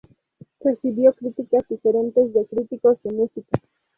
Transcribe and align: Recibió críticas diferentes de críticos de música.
Recibió 0.61 1.13
críticas 1.13 1.67
diferentes 1.67 2.33
de 2.33 2.47
críticos 2.47 2.97
de 3.03 3.11
música. 3.11 3.61